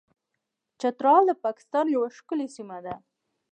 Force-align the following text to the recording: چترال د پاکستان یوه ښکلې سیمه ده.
چترال 0.79 1.23
د 1.27 1.31
پاکستان 1.45 1.85
یوه 1.95 2.07
ښکلې 2.17 2.47
سیمه 2.55 2.77
ده. 2.85 2.95